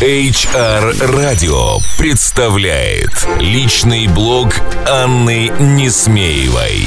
[0.00, 4.54] HR Radio представляет личный блог
[4.86, 6.86] Анны Несмеевой.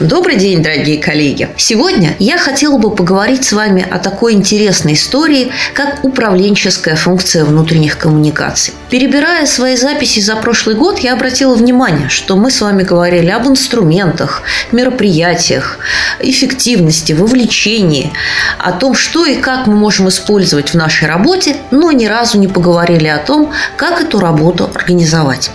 [0.00, 1.48] Добрый день, дорогие коллеги!
[1.56, 7.96] Сегодня я хотела бы поговорить с вами о такой интересной истории, как управленческая функция внутренних
[7.96, 8.74] коммуникаций.
[8.90, 13.46] Перебирая свои записи за прошлый год, я обратила внимание, что мы с вами говорили об
[13.46, 14.42] инструментах,
[14.72, 15.78] мероприятиях,
[16.18, 18.12] эффективности, вовлечении,
[18.58, 22.48] о том, что и как мы можем использовать в нашей работе, но ни разу не
[22.48, 25.52] поговорили о том, как эту работу организовать.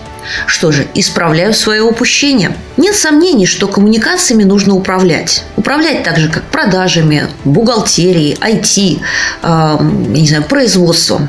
[0.47, 2.55] Что же, исправляю свое упущение.
[2.77, 5.43] Нет сомнений, что коммуникациями нужно управлять.
[5.57, 9.01] Управлять так же, как продажами, бухгалтерией, IT,
[9.41, 11.27] э, не знаю, производством.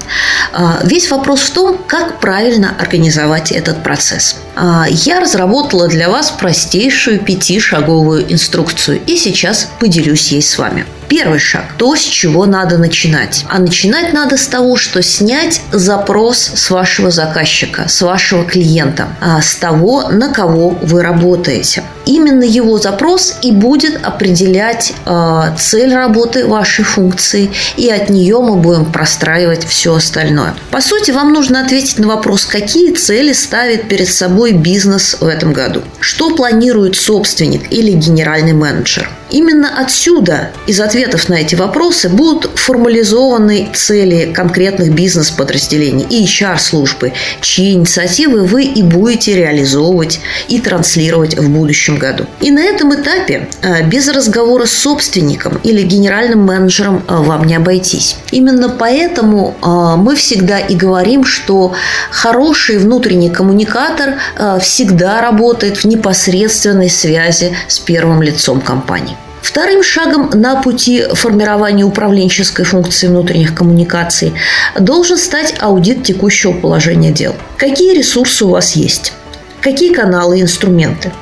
[0.53, 4.37] Э, весь вопрос в том, как правильно организовать этот процесс.
[4.57, 10.87] Э, я разработала для вас простейшую пятишаговую инструкцию и сейчас поделюсь ей с вами.
[11.11, 13.45] Первый шаг– то, с чего надо начинать.
[13.49, 19.43] А начинать надо с того, что снять запрос с вашего заказчика, с вашего клиента, а
[19.43, 21.83] с того, на кого вы работаете.
[22.07, 28.55] Именно его запрос и будет определять э, цель работы вашей функции, и от нее мы
[28.55, 30.55] будем простраивать все остальное.
[30.71, 35.53] По сути, вам нужно ответить на вопрос, какие цели ставит перед собой бизнес в этом
[35.53, 39.09] году, что планирует собственник или генеральный менеджер.
[39.31, 47.73] Именно отсюда, из ответов на эти вопросы, будут формализованы цели конкретных бизнес-подразделений и HR-службы, чьи
[47.73, 52.27] инициативы вы и будете реализовывать и транслировать в будущем году.
[52.41, 57.55] И на этом этапе э, без разговора с собственником или генеральным менеджером э, вам не
[57.55, 58.17] обойтись.
[58.33, 61.73] Именно поэтому э, мы всегда и говорим, что
[62.11, 64.15] хороший внутренний коммуникатор
[64.61, 69.17] всегда работает в непосредственной связи с первым лицом компании.
[69.43, 74.35] Вторым шагом на пути формирования управленческой функции внутренних коммуникаций
[74.79, 77.35] должен стать аудит текущего положения дел.
[77.57, 79.13] Какие ресурсы у вас есть?
[79.61, 81.13] Какие каналы и инструменты?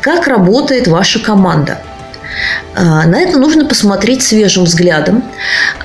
[0.00, 1.80] Как работает ваша команда?
[2.76, 5.24] А, на это нужно посмотреть свежим взглядом,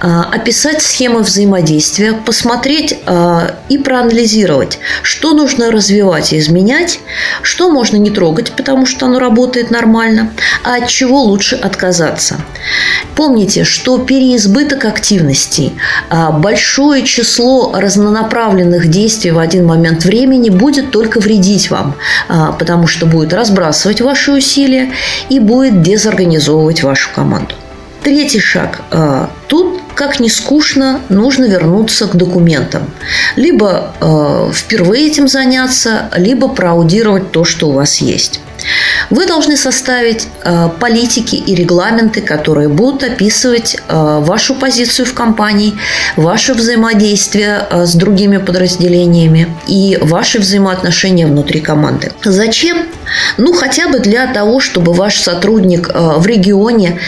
[0.01, 6.99] а, описать схемы взаимодействия, посмотреть а, и проанализировать, что нужно развивать и изменять,
[7.43, 10.31] что можно не трогать, потому что оно работает нормально,
[10.65, 12.41] а от чего лучше отказаться.
[13.15, 15.73] Помните, что переизбыток активностей,
[16.09, 21.95] большое число разнонаправленных действий в один момент времени будет только вредить вам,
[22.27, 24.91] потому что будет разбрасывать ваши усилия
[25.29, 27.55] и будет дезорганизовывать вашу команду.
[28.01, 28.81] Третий шаг.
[29.51, 32.89] Тут, как не скучно, нужно вернуться к документам.
[33.35, 38.39] Либо э, впервые этим заняться, либо проаудировать то, что у вас есть.
[39.09, 45.73] Вы должны составить э, политики и регламенты, которые будут описывать э, вашу позицию в компании,
[46.15, 52.11] ваше взаимодействие э, с другими подразделениями и ваши взаимоотношения внутри команды.
[52.23, 52.85] Зачем?
[53.37, 56.99] Ну, хотя бы для того, чтобы ваш сотрудник э, в регионе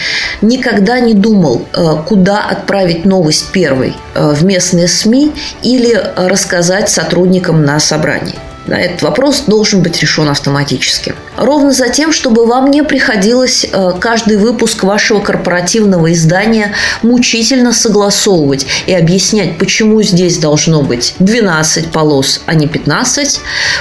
[0.42, 1.96] никогда не думал, э,
[2.34, 8.34] куда отправить новость первой э, в местные СМИ или рассказать сотрудникам на собрании.
[8.66, 11.14] Этот вопрос должен быть решен автоматически.
[11.36, 18.66] Ровно за тем, чтобы вам не приходилось э, каждый выпуск вашего корпоративного издания мучительно согласовывать
[18.86, 23.40] и объяснять, почему здесь должно быть 12 полос, а не 15,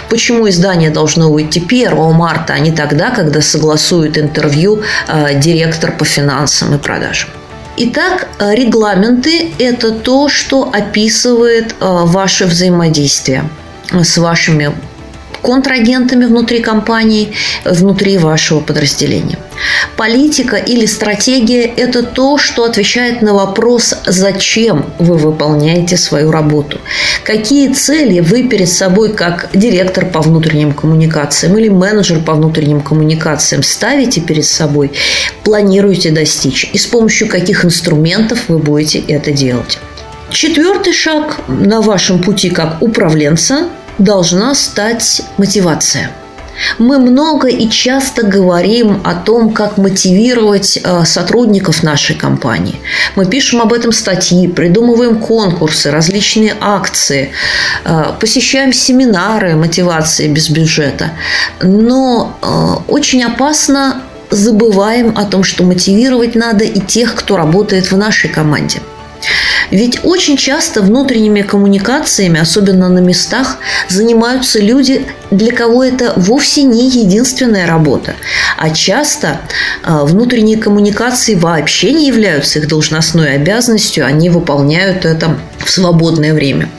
[0.09, 6.05] почему издание должно выйти 1 марта, а не тогда, когда согласует интервью э, директор по
[6.05, 7.29] финансам и продажам.
[7.75, 13.49] Итак, э, регламенты– это то, что описывает ваше взаимодействие–
[14.01, 14.73] с вашими
[15.43, 17.33] контрагентами внутри компании,
[17.65, 19.37] внутри вашего подразделения.
[19.97, 26.79] Политика или стратегия– это то, что отвечает на вопрос, зачем вы выполняете свою работу.
[27.23, 33.61] Какие цели вы перед собой, как директор по внутренним коммуникациям или менеджер по внутренним коммуникациям,
[33.63, 34.91] ставите перед собой,
[35.43, 39.79] планируете достичь и с помощью каких инструментов вы будете это делать.
[40.31, 43.69] Четвертый шаг на вашем пути как управленца
[44.03, 46.11] должна стать мотивация.
[46.77, 52.75] Мы много и часто говорим о том, как мотивировать э, сотрудников нашей компании.
[53.15, 57.31] Мы пишем об этом статьи, придумываем конкурсы, различные акции,
[57.85, 61.11] э, посещаем семинары мотивации без бюджета.
[61.61, 67.97] Но э, очень опасно забываем о том, что мотивировать надо и тех, кто работает в
[67.97, 68.79] нашей команде–
[69.71, 73.57] Ведь очень часто внутренними коммуникациями, особенно на местах,
[73.89, 78.15] занимаются люди, для кого это вовсе не единственная работа.
[78.57, 79.41] А часто
[79.83, 86.69] а, внутренние коммуникации вообще не являются их должностной обязанностью, они выполняют это в свободное время.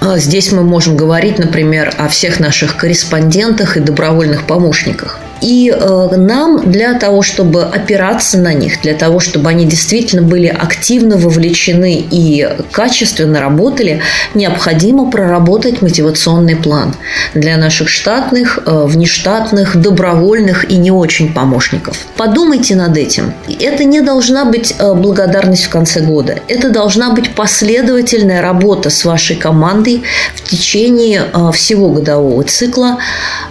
[0.00, 5.18] А, здесь мы можем говорить, например, о всех наших корреспондентах и добровольных помощниках.
[5.40, 10.46] И э, нам для того, чтобы опираться на них, для того, чтобы они действительно были
[10.46, 14.00] активно вовлечены и качественно работали,
[14.34, 16.94] необходимо проработать мотивационный план
[17.34, 21.98] для наших штатных, э, внештатных, добровольных и не очень помощников.
[22.16, 23.34] Подумайте над этим.
[23.60, 26.38] Это не должна быть э, благодарность в конце года.
[26.48, 30.02] Это должна быть последовательная работа с вашей командой
[30.34, 32.98] в течение всего годового цикла.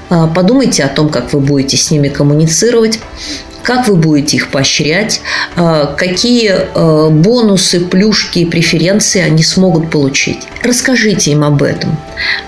[0.10, 3.00] Подумайте о том, как вы будете будете с ними коммуницировать,
[3.63, 5.22] как вы будете их поощрять,
[5.56, 10.48] э, какие э, бонусы, плюшки и преференции они смогут получить.
[10.63, 11.98] Расскажите им об этом,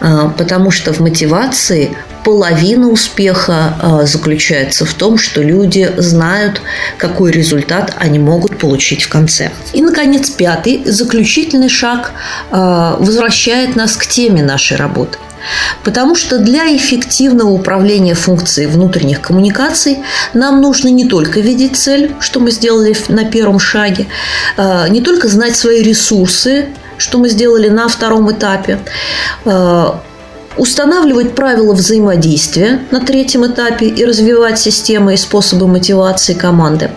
[0.02, 1.90] э, потому что в мотивации
[2.28, 6.62] половина успеха заключается в том, что люди знают,
[6.98, 9.52] какой результат они могут получить в конце.
[9.72, 12.12] И, наконец, пятый, заключительный шаг
[12.52, 15.18] возвращает нас к теме нашей работы.
[15.86, 20.00] Потому что для эффективного управления функцией внутренних коммуникаций
[20.34, 24.08] нам нужно не только видеть цель, что мы сделали на первом шаге,
[24.58, 26.66] а, не только знать свои ресурсы,
[26.98, 28.80] что мы сделали на втором этапе,
[29.46, 30.02] а,
[30.58, 36.92] устанавливать правила взаимодействия на третьем этапе и развивать системы и способы мотивации команды,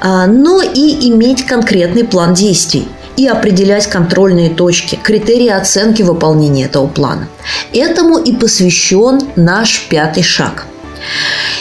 [0.00, 2.88] а, но и иметь конкретный план действий–
[3.18, 7.28] и определять контрольные точки, критерии оценки выполнения этого плана.
[7.72, 10.66] Этому и посвящен наш пятый шаг.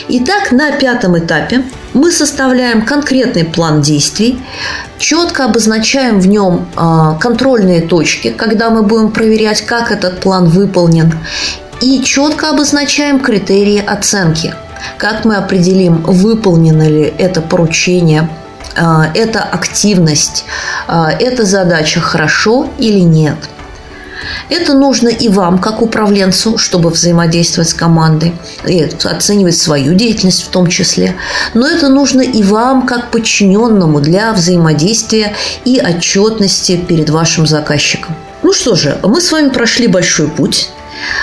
[0.10, 1.64] Итак, на пятом этапе
[1.94, 4.40] мы составляем конкретный план действий,
[4.98, 11.14] четко обозначаем в нем а, контрольные точки, когда мы будем проверять, как этот план выполнен,
[11.82, 14.54] и четко обозначаем критерии оценки,
[14.98, 18.30] как мы определим, выполнено ли это поручение
[18.78, 20.46] а, эта активность,
[20.88, 23.38] а, эта задача хорошо или нет.
[24.50, 28.34] Это нужно и вам, как управленцу, чтобы взаимодействовать с командой
[28.66, 31.16] и оценивать свою деятельность в том числе.
[31.54, 35.34] Но это нужно и вам, как подчиненному для взаимодействия
[35.66, 38.16] и отчетности перед вашим заказчиком.
[38.44, 40.70] Ну что же, мы с вами прошли большой путь.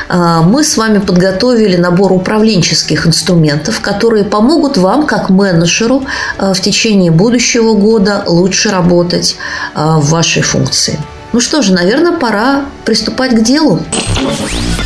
[0.08, 6.04] А, мы с вами подготовили набор управленческих инструментов, которые помогут вам, как менеджеру,
[6.38, 9.36] а, в течение будущего года лучше работать
[9.74, 10.98] а, в вашей функции.
[11.34, 13.81] Ну что же, наверное, пора приступать к делу.